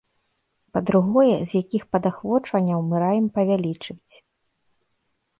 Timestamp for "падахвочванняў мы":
1.95-3.01